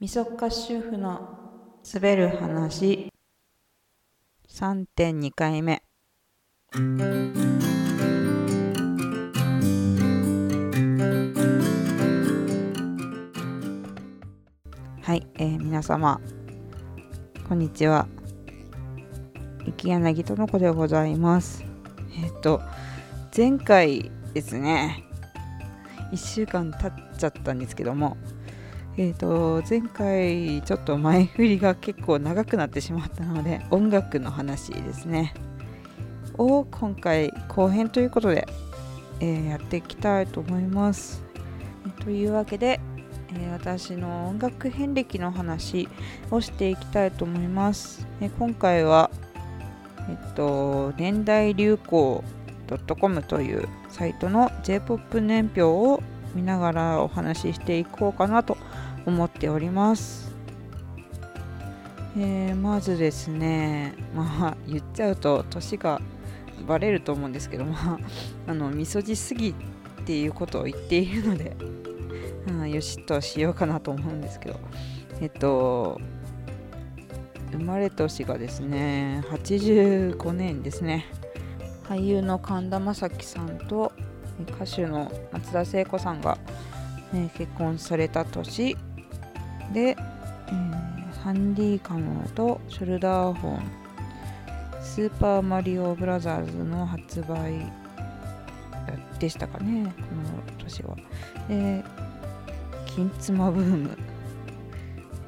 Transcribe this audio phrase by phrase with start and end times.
[0.00, 1.28] みそか主婦の
[1.92, 3.12] 滑る話。
[4.48, 5.82] 3.2回目。
[15.02, 16.20] はい、えー皆様。
[17.48, 18.06] こんにちは。
[19.66, 21.64] 池柳との子でございます。
[22.22, 22.62] えっ、と
[23.36, 25.02] 前回ですね。
[26.12, 28.16] 1週間経っちゃったんですけども。
[29.00, 35.34] えー、と前回ちょっと前振りが結構長くなってしまったので音楽の話ですね
[36.36, 38.48] を今回後編ということで、
[39.20, 41.24] えーやっていきたいと思います。
[42.04, 42.80] というわけで、
[43.30, 45.88] えー私の音楽遍歴の話
[46.30, 48.06] をしていきたいと思います。
[48.20, 49.10] え今回は、
[50.08, 52.24] えっと、年代流行
[53.00, 56.00] .com というサイトの J-POP 年表を
[56.34, 58.56] 見ながらお話ししていこうかなと
[59.06, 60.34] 思っております。
[62.16, 66.00] えーまずですね、まあ言っちゃうと年が
[66.66, 67.98] バレると思うんですけど、ま
[68.46, 69.54] あ、あのみそじすぎっ
[70.04, 71.56] ていうことを言っているので、
[72.48, 74.58] うん、よしとしようかなと思うんですけど、
[75.20, 76.00] えっと、
[77.52, 81.06] 生まれ年がですね、85年ですね。
[81.88, 83.92] 俳優の神田正輝さんと
[84.52, 86.36] 歌手の松田聖子さんが、
[87.12, 88.76] ね結婚された年
[89.72, 89.96] で、
[90.48, 90.88] えー
[91.22, 93.62] ハンディカムとショルダーホン
[94.80, 97.70] スーパーマリオブラザーズの発売
[99.18, 100.96] でしたかねこの年は。
[101.48, 101.84] で
[102.86, 103.98] 金妻ブーム、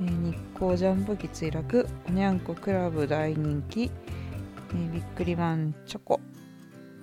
[0.00, 1.86] えー日光ジャンボ機墜落。
[2.08, 6.20] おにゃんこクラブ大人気、えービックリマンチョコ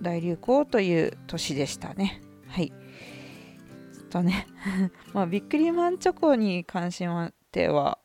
[0.01, 2.21] 大流行という年でしたね。
[2.47, 2.71] はい。
[4.23, 4.47] ね。
[5.13, 7.05] まあビックリマンチョコに関し
[7.51, 7.99] ては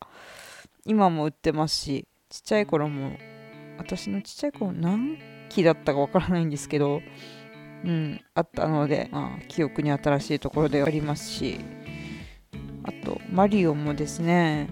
[0.85, 3.17] 今も売ってますしちっちゃい頃も
[3.77, 5.17] 私のちっちゃい頃何
[5.49, 7.01] 期だったかわからないんですけど
[7.85, 11.59] うんあったので、まあ、記憶に新しいところでありますし
[12.83, 14.67] あとマリオもですね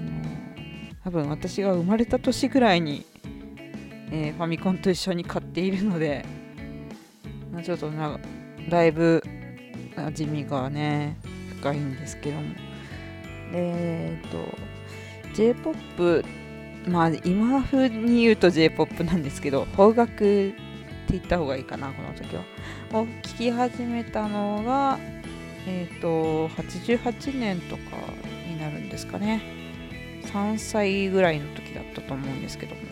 [0.00, 3.04] あの多分私が生まれた年ぐらいに、
[4.10, 6.24] えーファミコンと一緒に買っているので、
[7.52, 8.18] まあ、ちょっとな
[8.68, 9.22] だいぶ
[10.10, 11.16] 馴染みがね
[11.60, 12.54] 深いんですけども。
[13.52, 14.38] えっと
[15.34, 16.24] J-POP
[16.88, 20.54] まあ今風に言うと J-POP なんですけど邦楽って
[21.10, 22.42] 言った方がいいかなこの時は。
[22.92, 24.98] を聴き始めたのが
[25.66, 27.82] えっ、と88年とか
[28.46, 29.42] になるんですかね。
[30.26, 32.82] 3歳ぐらいの時だったと思うんですけども。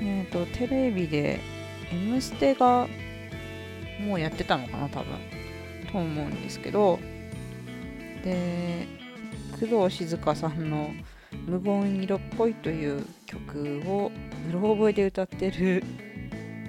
[0.00, 1.40] えっ、とテレビで
[1.92, 2.88] 「M ステ」が
[4.00, 5.41] もうやってたのかな多分。
[5.92, 6.98] と思うんですけど
[8.24, 8.86] で
[9.60, 10.90] 工藤静香さんの
[11.46, 14.10] 「無言色っぽい」という曲を
[14.48, 15.84] うろ覚えで歌ってる、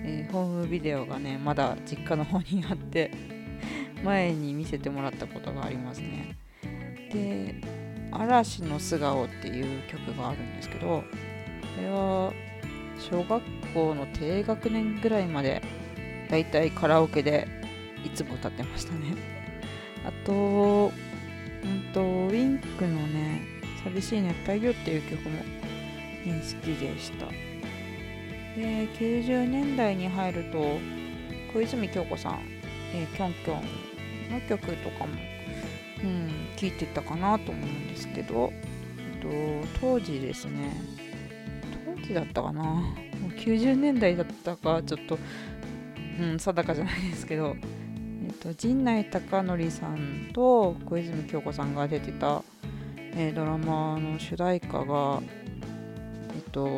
[0.04, 3.12] えーホームビデオがねまだ実家の方にあって
[4.04, 6.36] 前に見せてもらったことがありますね。
[7.12, 7.56] で
[8.12, 11.04] 「嵐の素顔」っていう曲があるんですけどこ
[11.82, 12.34] れは
[13.00, 13.42] 小学
[13.74, 15.62] 校の低学年ぐらいまで
[16.30, 17.48] だいたいカラオケで
[18.06, 19.16] いつも歌ってましたね。
[20.06, 20.92] あと
[21.64, 23.42] うんとウィンクのね
[23.84, 25.44] 「寂しい熱帯魚」っていう曲も、ね、
[26.26, 27.28] 好きでした。
[28.56, 30.78] で90年代に入ると
[31.54, 32.40] 小泉京子さん、
[32.94, 33.84] えーキョンキョン
[34.34, 35.14] の曲とかも、
[36.04, 38.52] うん、聴いてたかなと思うんですけど、
[38.98, 40.76] えっと、当時ですね
[41.86, 42.94] 当時だったかなも
[43.28, 45.18] う90年代だったかちょっと、
[46.20, 47.56] うん、定かじゃないですけど、
[48.44, 52.44] と、陣内孝則さんと小泉京子さんが出てた、
[53.16, 55.22] えードラマの主題歌が
[56.36, 56.70] えっと、フ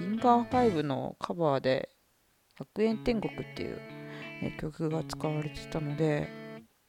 [0.00, 1.90] ィンガー5のカバーで
[2.58, 3.78] 「学園天国」っていう
[4.42, 6.28] え曲が使われてたので、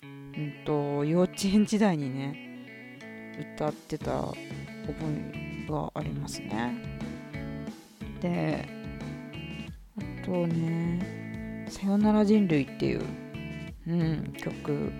[0.01, 4.37] うんと、幼稚園時代にね歌ってた覚
[5.33, 6.73] えがありますね。
[8.21, 8.65] で
[9.97, 13.01] あとね「さよなら人類」っていう、
[13.89, 14.91] うん、曲。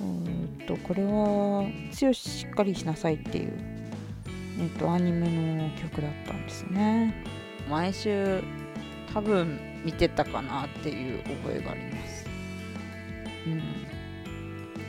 [0.00, 3.52] うんとこれは「強ししっかりしなさい」っていう
[4.58, 7.12] えっと、アニメの曲だったんですね。
[7.68, 8.40] 毎週
[9.12, 12.26] 多分見てたかなっていう覚えがあります。
[13.46, 13.60] うん。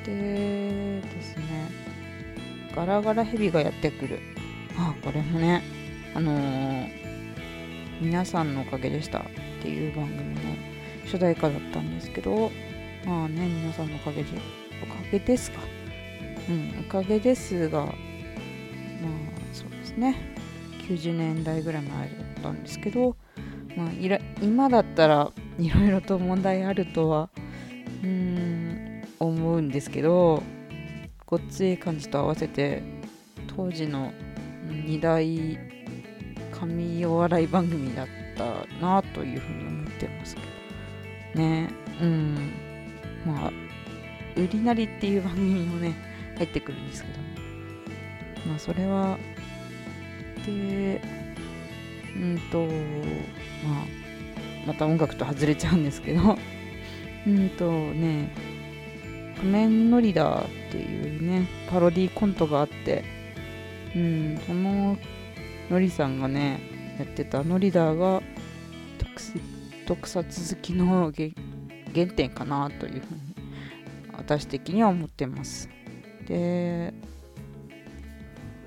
[0.03, 1.43] でですね
[2.75, 4.19] ガラガラヘビがやってくる。
[4.77, 5.63] あこれもね
[6.13, 7.05] あのー
[8.01, 9.23] 皆さんのおかげでしたっ
[9.61, 10.41] ていう番組の
[11.05, 12.51] 主題歌だったんですけど
[13.05, 14.29] まあね皆さんのおかげで
[14.83, 15.59] おかげですか。
[16.49, 17.91] うんおかげですがまあ
[19.53, 20.15] そうですね。
[20.87, 23.15] 90年代ぐらい前だったんですけど、
[23.75, 27.29] まあ、いら今だったらいろいろと問題あるとは
[28.03, 30.43] うん思うんですけど
[31.25, 32.83] ごっつい感じと合わせて
[33.55, 34.13] 当時の
[34.67, 35.57] 2大
[36.51, 40.41] 神お笑い番組だったなというふうに思ってますけ
[41.33, 41.69] どね。
[42.01, 42.64] うん。
[43.25, 43.51] まあ
[44.35, 45.93] 売りなりっていう番組もね
[46.37, 47.19] 入ってくるんですけど。
[48.47, 49.17] まあそれは
[50.45, 51.01] で
[52.15, 52.69] うんとまあ
[54.67, 56.37] また音楽と外れちゃうんですけど。
[57.25, 58.31] うんとね
[59.37, 63.03] 仮面ノリダーっていうねパロディコントがあって。
[63.95, 64.97] うんその
[65.69, 66.59] ノリさんがね
[66.99, 68.21] やってたノリダーが
[69.85, 71.11] 特撮好きの
[71.95, 73.35] 原点かなというふうに
[74.11, 75.69] 私的には思ってます。
[76.27, 76.93] で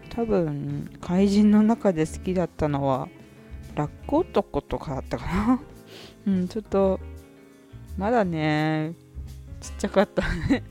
[0.08, 3.08] 多分怪人の中で好きだったのは
[3.74, 5.60] ラッコ男とかだったかな。
[6.26, 6.98] うんちょっと
[7.96, 8.94] まだね
[9.60, 10.64] ちっちゃかったね。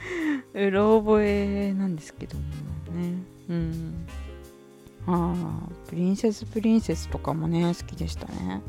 [0.54, 2.42] うろ覚えなんですけども
[2.98, 3.12] ね。
[3.48, 4.06] うん。
[5.06, 8.62] ああプリンセスプリンセスとかもね好きでしたね。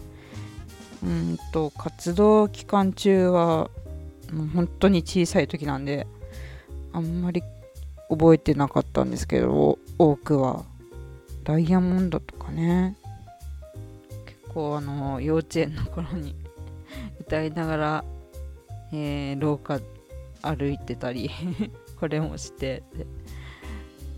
[1.04, 3.70] うんと活動期間中は
[4.54, 6.06] 本当に小さい時なんで
[6.94, 7.44] あんまり
[8.10, 10.66] 覚えてなかったんですけど多くは。
[11.50, 12.96] ダイヤモンドとかね。
[14.28, 16.36] 結構あの幼稚園の頃に
[17.20, 18.06] 歌いながら、
[18.92, 19.80] えー、廊下
[20.44, 21.32] 歩いてたり
[22.00, 22.84] これもして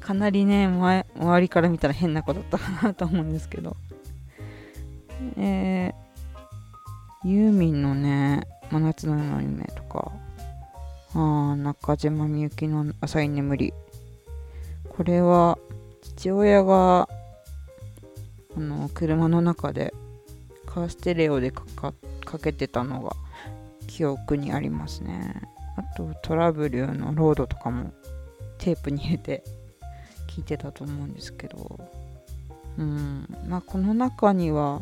[0.02, 3.78] かなりね周りから見たら変な子だったかなと思うんですけど。
[5.38, 6.01] えー、
[7.24, 10.12] ユーミンのね真夏の夜の夢とか。
[11.14, 13.74] あ中島みゆきの浅い眠り
[14.88, 15.58] これは
[16.02, 17.10] 父親が
[18.56, 19.94] あの車の中で
[20.66, 21.66] カーステレオでか
[22.24, 23.12] かけてたのが
[23.88, 25.42] 記憶にありますね。
[25.76, 27.92] あとトラブルのロードとかも
[28.58, 29.44] テープに入れて
[30.28, 31.80] 聞いてたと思うんですけど。
[32.78, 33.28] うん。
[33.48, 34.82] まあこの中には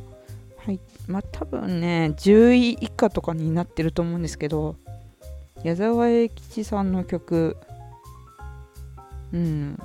[0.69, 0.79] はい。
[1.07, 4.75] まあ多分ね10位以下とかになってると思うんですけど
[5.63, 7.57] 矢沢永吉さんの曲
[9.33, 9.79] うん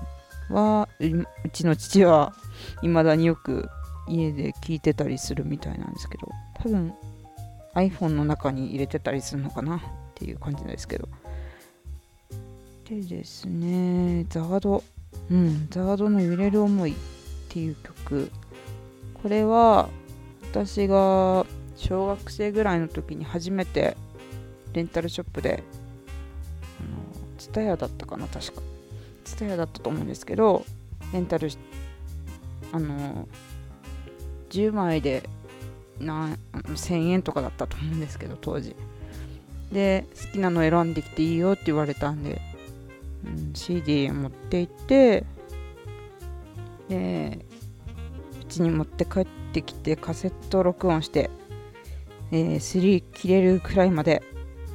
[0.51, 2.35] はうちの父は
[2.83, 3.71] 未だによく
[4.09, 6.29] 家で聴いてたりするみたいなんですけど
[6.63, 6.93] 多分
[7.75, 9.81] iPhone の中に入れてたりするのかなっ
[10.15, 11.09] ていう感じですけど。
[12.91, 14.85] でですねザード
[15.31, 16.95] うんザードの揺れる思いっ
[17.49, 18.31] ていう曲。
[19.23, 19.89] これは
[20.55, 23.97] 私が小学生ぐらいの時に初めて
[24.73, 25.65] レンタルショップで
[26.79, 28.63] あの TSUTAYA だったかな確か。
[29.25, 30.65] TSUTAYA だったと思うんですけど
[31.13, 31.51] レンタル
[32.71, 33.27] あの
[34.51, 35.29] 10枚で
[35.99, 38.77] な1000円とかだったと思うんですけど当時。
[39.73, 42.41] で好きなの選んできていいよって言われたんで、
[43.27, 45.25] うん、CD 持って行って
[46.89, 47.45] で
[48.55, 51.29] うちに持って帰ってきてカセット録音して、
[52.31, 54.23] えー、3切れるくらいまで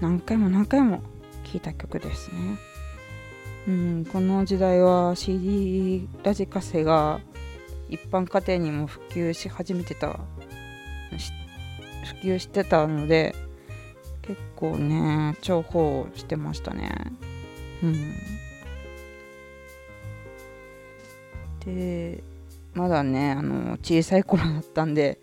[0.01, 1.01] 何回も何回も
[1.45, 2.35] 聴いた曲ですね、
[3.69, 7.21] うん、この時代は CD ラジカセが
[7.87, 10.19] 一般家庭にも普及し始めてた
[11.09, 13.33] 普及してたので
[14.23, 16.91] 結構ね重宝してましたね。
[17.81, 18.13] うん。
[21.65, 22.23] で
[22.73, 25.19] まだねあの小さい頃だったんで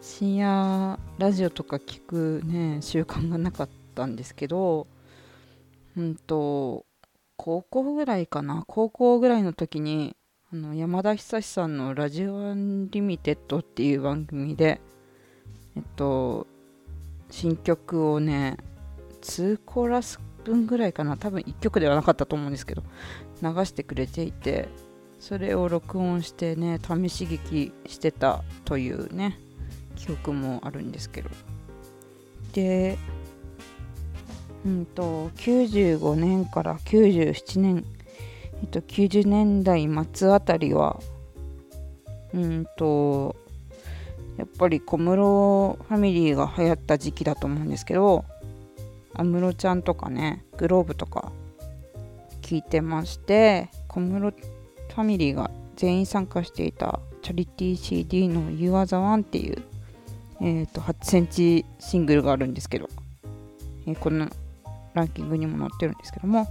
[0.00, 4.86] 深夜ラジオとか聞くね習慣がなかったんですけど
[5.96, 6.84] うんと
[7.36, 10.16] 高校ぐらいかな高校ぐらいの時に
[10.52, 14.80] あの山田ひさしさんの「ラジアンリミテッド」っていう番組で
[15.76, 16.46] えっと
[17.30, 18.56] 新曲をね
[19.20, 22.82] 2コーラス分ぐらいかな多分1曲ではなかったと思うんですけど
[23.42, 24.68] 流してくれていて
[25.18, 29.38] それを録音してね試し聞きしてたというね
[29.96, 31.30] 記憶もあるんですけど。
[32.52, 32.96] で
[34.64, 37.84] うんと95年から97年、
[38.62, 40.98] えっと、90年代末あたりは
[42.34, 43.36] うんと
[44.36, 48.24] やっぱり小室ファミリーが流行った時期だと思うんですけど
[49.14, 51.32] 安室ちゃんとかねグローブとか
[52.42, 54.32] 聞いてまして小室
[54.94, 59.62] ファミリーが全員参加していたチャリティー CD の You Are the One っていう、
[60.40, 62.88] えー、と8センチシングルがあるんですけど、
[63.86, 64.28] えー、この
[64.94, 66.48] ランキングにも載ってるんですけども、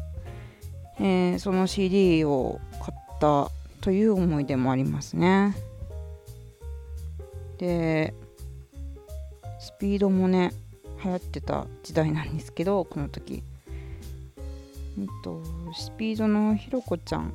[0.99, 3.51] えー、その CD を買った
[3.81, 5.55] という思い出もありますね。
[7.57, 8.13] で
[9.59, 10.53] スピードもね
[11.03, 13.43] 流行ってた時代なんですけどこの時。
[14.97, 15.41] うんと
[15.75, 17.31] スピードのひろこちゃん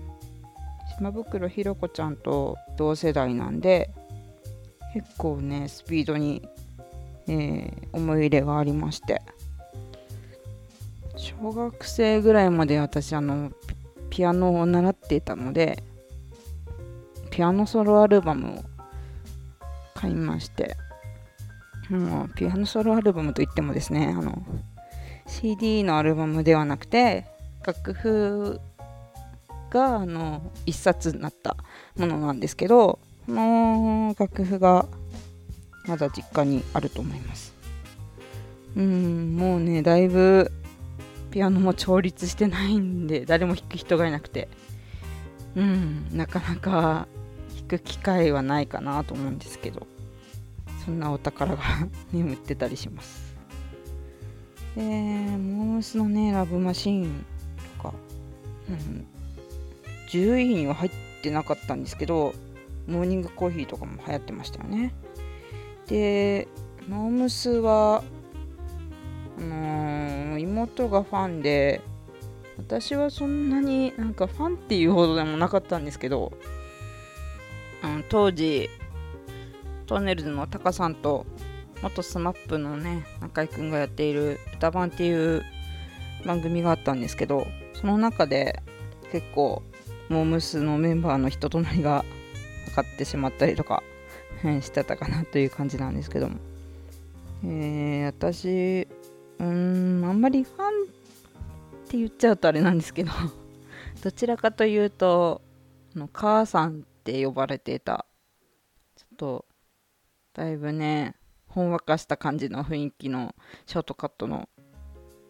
[0.99, 3.91] 島袋ひろこちゃんと同世代なんで
[4.95, 6.43] 結構ねスピードに、
[7.27, 9.23] えー、思い入れがありまして。
[11.17, 13.53] 小学生ぐらいまで私あの
[14.11, 15.83] ピアノを習っていたので
[17.31, 18.65] ピアノソロアルバムを
[19.95, 20.77] 買いまして。
[21.91, 24.43] もうピアノソロアルバムといってもですねあの
[25.27, 27.27] CD のアルバムではなくて
[27.67, 28.61] 楽譜
[29.73, 31.57] があの1冊になった
[31.97, 34.87] ものなんですけどこの楽譜が
[35.87, 37.53] まだ実家にあると思います。
[38.77, 40.51] うんもうねだいぶ
[41.31, 44.49] ピアノも調律してないんで誰も弾く人がいなくて。
[45.55, 47.07] うんなかなか
[47.59, 49.87] 弾く機会はないかなと思うんですけど
[50.85, 51.63] そんなお宝が
[52.13, 53.33] 眠ってたりします。
[54.75, 57.25] でモースのねラブマシーン
[57.77, 57.95] とか、
[58.71, 59.07] うん、
[60.13, 60.91] 10位には入っ
[61.23, 62.35] てなかったんですけど
[62.87, 64.95] モーニングコーヒーとかも流行ってましたよね。
[65.87, 66.49] で
[66.87, 68.05] モームスは
[69.39, 71.81] あのー、妹がファンで
[72.59, 76.33] 私はそんなになんかファンっていうほどでもなかったんですけど、
[77.83, 78.69] うん、当時
[79.87, 81.25] トンネルズのタカさんと
[81.83, 85.43] 元 SMAP のね中居君がやっている「歌番」っていう
[86.27, 88.63] 番組があったんですけどその中で
[89.11, 89.63] 結構
[90.13, 92.05] モームスのメンバーの人となりが
[92.67, 93.83] 分かってしまったりとか
[94.61, 96.37] してたかなという感じなんですけども、
[97.45, 98.87] えー、私
[99.39, 100.71] うんあんまりファンっ
[101.89, 103.11] て言っちゃうとあれなんですけど
[104.05, 105.41] どちらかというと
[105.97, 108.07] の母さんって呼ばれていた。
[108.97, 109.47] ちょっと
[110.35, 111.15] だいぶね
[111.47, 113.35] ほんわかした感じの雰囲気の
[113.67, 114.49] ショートカットの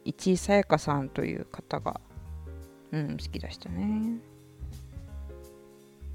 [0.04, 2.00] 市井さやかさんという方が
[2.90, 4.31] うん好きでしたね。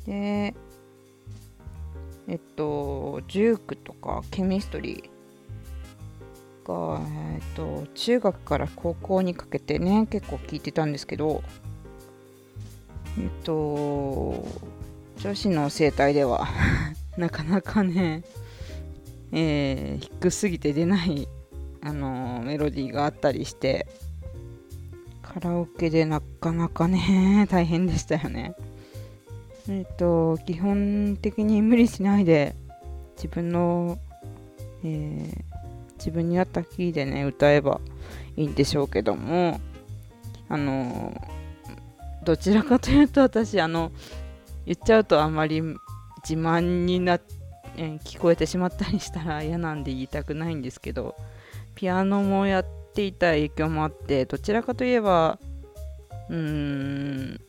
[0.08, 0.56] で
[2.28, 7.02] えっとジュークとかケミストリーが、
[7.34, 11.44] えっと、中学から高校にかけてね結構聞いてたんですけど
[13.20, 14.46] えっと
[15.18, 16.48] 女子の生態では
[17.18, 18.24] なかなかね、
[19.32, 21.28] えー、低すぎて出ない
[21.82, 23.88] あのメロディーがあったりして
[25.22, 28.56] カラオケでなかなかね大変でしたよね。
[29.70, 32.56] えっ、と基本的に無理しないで
[33.16, 33.98] 自分の、
[34.84, 37.82] えー、自分に合ったキーでね歌えば
[38.36, 39.60] いいんでしょうけども
[40.48, 41.14] あの
[42.24, 43.92] どちらかというと私あの
[44.66, 45.78] 言っちゃうとあまり自
[46.34, 47.20] 慢にな、
[47.78, 51.16] えー、聞こえてしまったりしたら嫌なんで言いたくないんですけど
[51.76, 55.40] ピアノもやっていた影響もあってどちらかといえば
[56.30, 57.42] うーん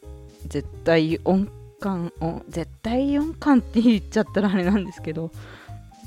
[0.46, 1.48] 絶対音
[1.80, 5.30] 感を絶対音感って言っちゃったらあれなんですけど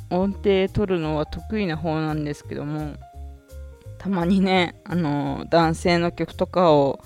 [0.09, 2.95] 音程取るのは得意な方なんですけども
[3.97, 6.99] たまにねあの男性の曲とかを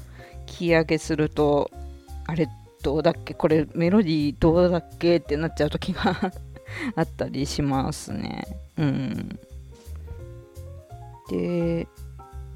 [0.46, 1.70] キー上げすると
[2.26, 2.48] あれ
[2.84, 3.34] どうだっけ？
[3.34, 5.18] これメロディーどうだっけ？
[5.18, 6.16] ってなっちゃう時が
[6.96, 8.46] あったりしますね。
[8.78, 9.40] うん。
[11.30, 11.88] で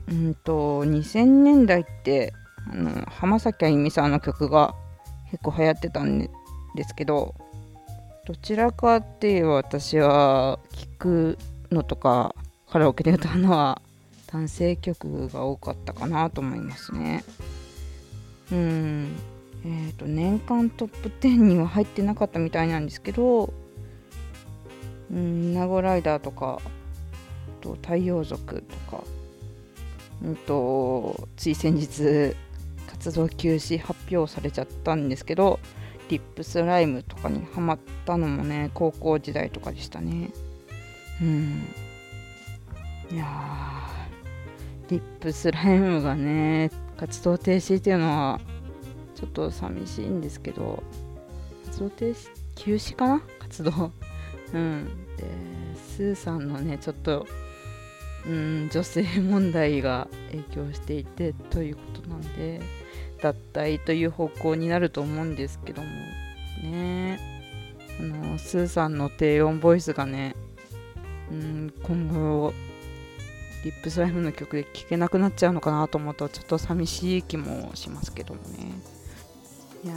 [0.07, 2.33] うんと2000年代って
[2.71, 4.75] あの浜崎あゆみさんの曲が
[5.31, 6.29] 結構流行ってたん
[6.75, 7.35] ですけど
[8.25, 11.37] どちらかっていう私は聴く
[11.71, 12.35] のとか
[12.69, 13.81] カラオケで歌うのは
[14.31, 17.23] 男性曲が多かったかなと思いますね。
[18.51, 19.15] うん。
[19.65, 23.53] えっ、ー、と年間トップ10には入ってなかったみたいなんですけど
[25.11, 26.61] うん名護ライダーとか
[27.61, 29.03] と太陽族とか
[30.23, 32.35] うんとつい先日
[32.99, 35.61] 活動休止発表されちゃったんですけど
[36.09, 40.31] リップスライムとかにハマったのもね高校時代とかでしたね。
[41.21, 41.63] うん。
[43.09, 43.25] いや
[44.89, 48.41] リップスライムがね活動停止っていうのは
[49.15, 50.83] ちょっと寂しいんですけど
[51.67, 53.21] 活動停止休止かな？
[53.39, 53.91] 活動。
[54.53, 54.89] うん。
[55.15, 55.23] で
[55.95, 57.25] スーさんのねちょっと
[58.27, 62.59] うん女性問題が影響していてということなんで。
[63.21, 65.87] 脱退という方向になると思うんですけども
[66.63, 67.19] ね。
[67.99, 70.35] あのスーさんの低音ボイスがね
[71.31, 72.53] うん今後
[73.65, 78.71] リップスライムの曲で聴けなくなっちゃうのかなと思うとちょっと寂しい気もしますけどもね。
[79.83, 79.95] いや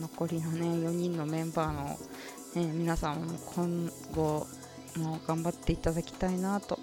[0.00, 4.46] 残りのね4人のメンバーの、ね、皆さんも今後
[4.96, 6.78] も頑張っていただきたいなと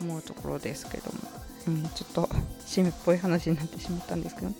[0.00, 1.18] 思うところですけども、
[1.66, 2.28] うん、ちょっと
[2.66, 4.52] 締めっぽい話になってしまったんですけど、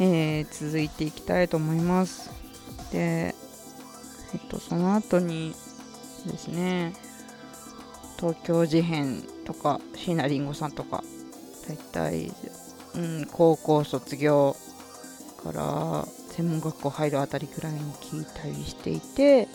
[0.00, 2.30] えー、続いていきたいと思います。
[2.92, 3.34] で
[4.34, 5.54] えっとその後に
[6.26, 6.92] ですね
[8.18, 11.02] 東京事変とか椎名林檎さんとか
[11.68, 12.32] 大体、
[12.94, 14.56] うん、高校卒業
[15.42, 19.48] から専門学校入るあたりくらいに聞いたりしていて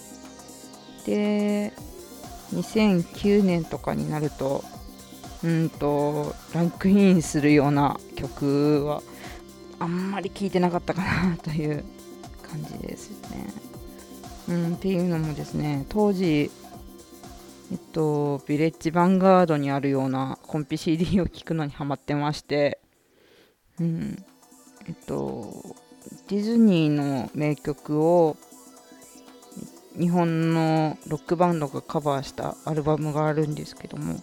[1.05, 1.73] で
[2.53, 4.63] 2009年とかになると
[5.43, 9.01] うんとランクインするような曲は
[9.79, 11.83] あんまり聴いてなかったかなという
[12.41, 13.47] 感じですね。
[14.49, 16.51] うん、っていうのもですね当時
[17.71, 22.79] えっとビレッジヴァンガードにあるようなコンピ CD を聴くのにハマってまして
[23.79, 24.23] うん
[24.85, 25.75] えっと
[26.27, 28.35] ディズニーの名曲を
[29.97, 34.21] 日本のロックバンドがカバーしたアルバムがあるんですけども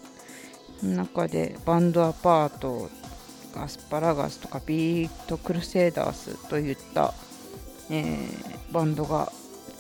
[0.83, 2.91] 中でバンドアパート
[3.57, 7.15] アスパラガスとかビートクルセイダースといった、
[7.91, 9.31] えー、バンドが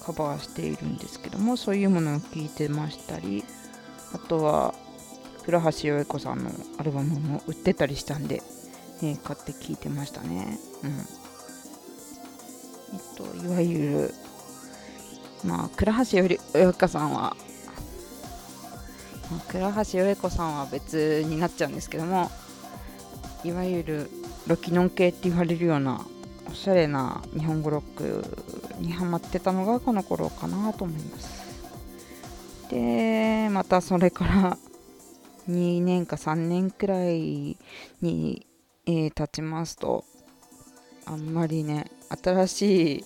[0.02, 3.44] カバーしているんですけどもそういうものを聴いてましたり
[4.12, 4.74] あとは
[5.44, 8.42] 古橋よえ子さんのアルバムも売ってたりしたんで、
[9.02, 10.58] えー、買って聴いてましたね。
[10.84, 10.90] うん。
[12.92, 14.14] えっといわゆる
[15.44, 17.36] まあ倉橋よえ子さんは
[19.48, 22.30] 倉橋よえ子さんは別になっちゃうんですけども
[23.44, 24.10] いわゆる
[24.46, 26.04] ロキノン系って言われるような
[26.50, 28.24] おしゃれな日本語ロック
[28.80, 31.40] にハマってたのがこの頃かなと思います。
[32.70, 34.58] でまたそれから
[35.48, 37.56] 2年か3年くらい
[38.00, 38.46] に、
[38.86, 40.04] えー、経ちますと
[41.06, 41.90] あんまりね
[42.22, 43.04] 新しい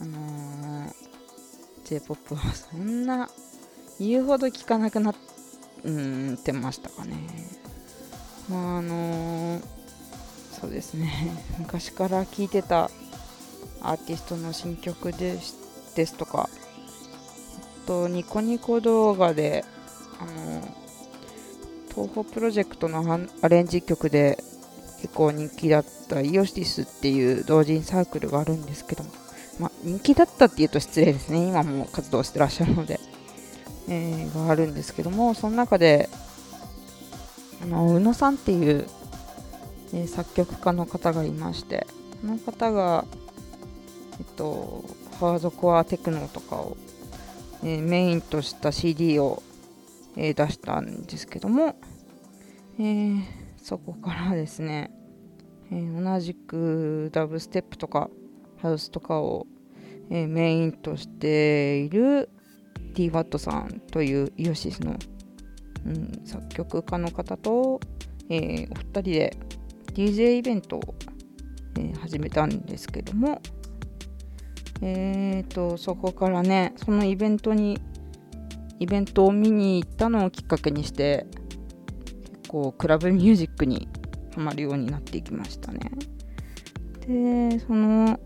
[0.00, 0.92] あのー、
[1.84, 3.28] J-POP はそんな
[4.00, 5.14] 言うほど聞かなくなっ
[6.44, 7.16] てましたかね。
[8.48, 9.62] まああのー、
[10.60, 11.12] そうですね。
[11.58, 12.90] 昔から聴いてた
[13.80, 15.56] アーティストの新曲です
[15.94, 16.50] ですとか
[17.84, 19.64] あとニコニコ動画で
[20.20, 20.60] あの
[21.88, 23.02] 東宝プロジェクトの
[23.40, 24.42] アレンジ曲で
[25.00, 29.10] 結構人気だったイオシスっていう同人サークルがあるんですけども、
[29.58, 31.46] ま、人気だったっていうと失礼ですね。
[31.46, 33.00] 今も活動してらっしゃるので。
[33.88, 36.08] えー、があるんですけどもその中で
[37.62, 38.86] あの宇野さんっていう、
[39.94, 41.86] えー、作曲家の方がいまして
[42.20, 43.04] その方が、
[44.18, 44.84] えっと、
[45.20, 46.76] ハードコアテクノとかを、
[47.62, 49.42] えー、メインとした CD を、
[50.18, 51.76] え出したんですけども、
[52.80, 53.22] え
[53.62, 54.90] そこからですね、
[55.70, 58.08] え同じくダブステップとか
[58.62, 59.46] ハウスとかを、
[60.08, 62.30] えメインとしている
[62.96, 64.96] t ワットさんというイオシスの、
[65.84, 67.78] うん、作曲家の方と、
[68.30, 69.36] えー、お二人で
[69.92, 70.94] DJ イベントを、
[71.76, 73.42] えー、始めたんですけども、
[74.80, 77.78] えーと、そこからねそのイベントに
[78.80, 81.26] イベントを見に行ったのをきっかけにして
[82.40, 83.88] 結構クラブミュージックに
[84.34, 85.90] ハマるようになっていきましたね。
[87.06, 88.18] でその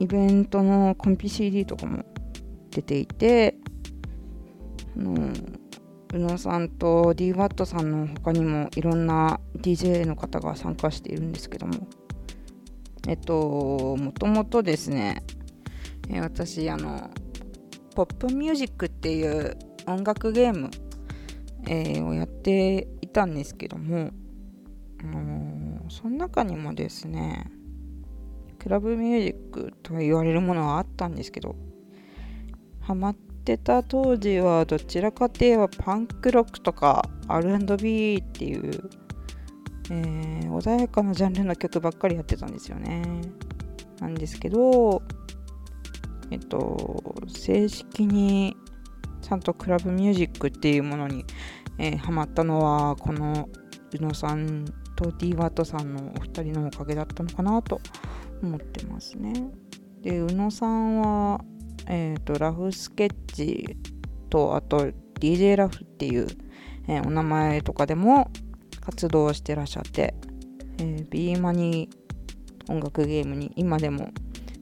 [0.00, 2.04] イベントのコンピ CD とかも
[2.70, 3.56] 出ていて
[4.96, 5.32] あの
[6.12, 11.86] 宇野さんと DWAT さんの他にもいろんな DJ の方が参加しているんですけども。
[13.06, 15.22] えっともともとですね、
[16.08, 17.10] え私あの
[17.94, 20.70] ポップミュージックっていう音楽ゲーム、
[21.68, 24.10] えー、をやっていたんですけども、
[25.90, 27.50] その中にもですね
[28.58, 31.56] クラブミュージックと言われるものはあったんですけど
[32.80, 38.90] ハマっってた当時はどちらかといえばパンクロックとか R&B っていう、
[39.90, 43.02] えー、穏やかなジャンルの曲ばっかりやってたんですよね。
[44.00, 45.02] なんですけど、
[46.30, 48.56] えっと、正式に
[49.20, 51.26] ちゃんとクラブミュージックっていうものに、
[51.78, 53.50] えー、ハマったのはこの
[53.92, 54.64] 宇野さん
[54.96, 57.78] と DWAT さんのお二人のおかげだったのかなと
[58.42, 59.34] 思ってますね。
[60.00, 61.44] で宇野さんは
[61.86, 63.76] えーと、ラフスケッチ
[64.30, 66.26] とあと DJ ラフっていう、
[66.88, 68.30] えー、お名前とかでも
[68.80, 70.14] 活動してらっしゃって、
[70.78, 71.88] えー、B マニ
[72.68, 74.10] 音楽ゲームに今でも、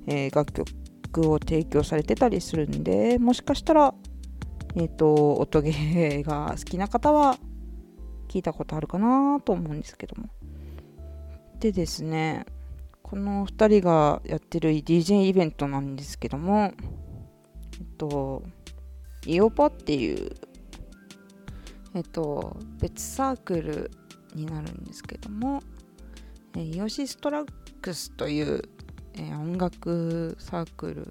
[0.06, 3.94] えー、楽曲を提供されてたりするんでもしかしたら、
[4.76, 7.38] えーと、音ゲーが好きな方は
[8.28, 10.28] 聞いたことあるかなと思うんですけども。
[11.61, 12.44] でですね
[13.12, 16.72] この2人がやってる DJ イベントなんですけども、
[17.83, 18.45] えっと、
[19.27, 20.31] イオパっていう、
[21.95, 23.90] えっと、別サークル
[24.37, 25.64] になるんですけども、
[26.57, 28.62] えイオシストラックスという、
[29.14, 31.05] え音楽サークル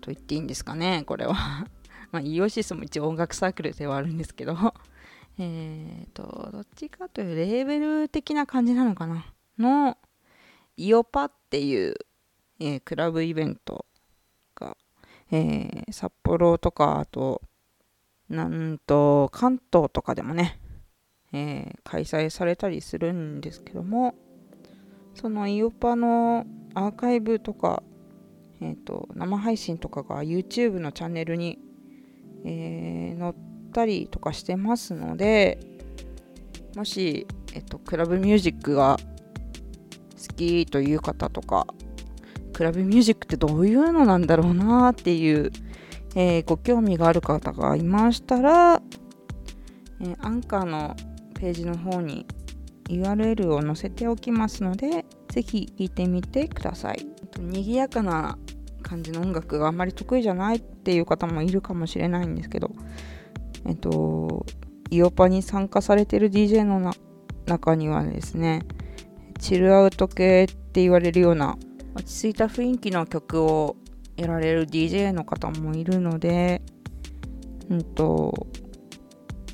[0.00, 1.66] と言っていいんですかね、これは。
[2.12, 4.56] まあ、イオシスも一応音楽サークルではあるんですけど。
[5.36, 9.26] えっと、どっちかというレーベル的な感じなのかな？
[9.58, 9.98] の、
[10.78, 11.94] イオパっていう、
[12.58, 13.84] えー、クラブイベント、
[15.32, 17.42] えー、札幌とか、あと、
[18.28, 20.60] なんと、関東とかでもね、
[21.32, 24.14] えー、開催されたりするんですけども、
[25.14, 27.82] そのイオパのアーカイブとか、
[28.60, 31.58] えーと、生配信とかが YouTube のチャンネルに、
[32.44, 33.34] えー、載っ
[33.72, 35.58] たりとかしてますので
[36.76, 38.98] もし、えっと、クラブミュージックが
[40.28, 41.66] 好きという方とか
[42.60, 45.50] クラブミュージックってどういうのなんだろうなっていう、
[46.14, 48.82] えー、ご興味がある方がいましたら、
[50.02, 50.94] えー、アンカーの
[51.36, 52.26] ページの方に
[52.90, 57.06] URL を載せておきますのでぜひ聴いてみてください。
[57.38, 58.36] 賑やかな
[58.82, 62.72] 感じの音楽があんまり得意じゃないっていう方もいるかもしれないんですけど
[63.64, 64.44] えっと
[64.90, 66.92] イオパに参加されてる DJ の
[67.46, 68.66] 中にはですね
[69.38, 71.56] チルアウト系って言われるような
[71.94, 73.76] 落ち着いた雰囲気の曲を
[74.16, 76.62] やられる DJ の方もいるので、
[77.68, 78.46] うんと、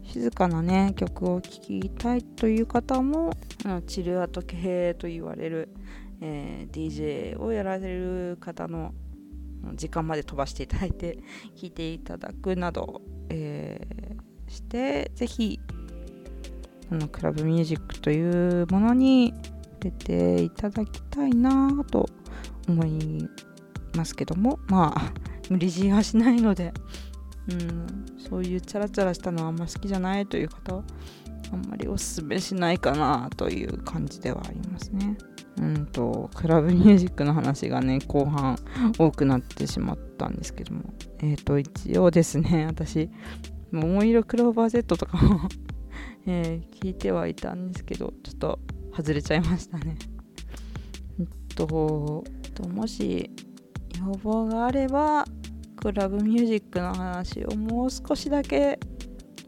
[0.05, 3.31] 静かなね、曲を聴きたいという方も、
[3.65, 5.69] あのチルアウト系と言われる、
[6.21, 8.95] えー、DJ をやられる方の
[9.75, 11.19] 時間まで飛ばしていただいて
[11.55, 15.59] 聴いていただくなど、えー、してぜひ
[16.89, 19.35] このクラブミュージックというものに
[19.81, 22.09] 出ていただきたいなと
[22.69, 23.29] 思い
[23.95, 25.13] ますけどもまあ
[25.51, 26.73] 無理強いはしないので、
[27.49, 30.85] うん、そういうチャラチャラしたのはあんま好きじゃないという方は
[31.53, 35.17] あんまりおすすめしないかなという感じではありますね。
[35.59, 38.59] うんとクラブミュージックの話がね後半
[38.99, 40.83] 多くなってしまったんですけども
[41.19, 43.09] えっ、ー、と一応ですね私
[43.73, 45.49] 桃色クローバー Z とかも
[46.29, 48.59] えー、聞いてはいたんですけどちょっと
[48.95, 49.97] 外れちゃいましたね。
[51.21, 52.25] えっと、
[52.57, 53.31] ともし
[54.01, 55.25] 要望があれば
[55.77, 58.81] クラブミュージックの話をもう少しだけ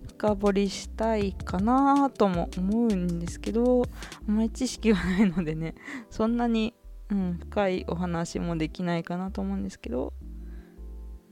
[0.09, 5.75] 深掘りしたいかなとも思うんですけどあまり知識がないのでね
[6.11, 6.75] そんなに、
[7.11, 10.12] うん、深いお話もできないかなと思うんですけど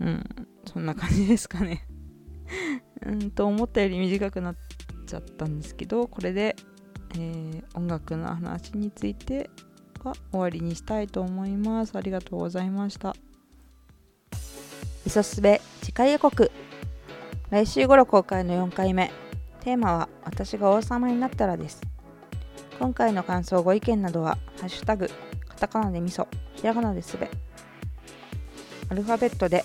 [0.01, 0.25] うん
[0.65, 1.87] そんな感じですかね。
[3.05, 4.57] うんと思ったより短くなっ
[5.07, 6.57] ちゃったんですけどこれで
[7.15, 9.51] えー、音楽の話について
[10.07, 11.97] は終わりにしたいと思います。
[11.97, 13.15] ありがとうございました。
[15.05, 16.51] みそすべ次回予告。
[17.51, 19.11] 来週頃公開の4回目。
[19.61, 21.83] テーマは私が王様になったらです。
[22.79, 25.11] 今回の感想ご意見などはハッシュタグ
[25.49, 27.29] カタカナでみそひらがなですべ。
[28.89, 29.65] アルファベットで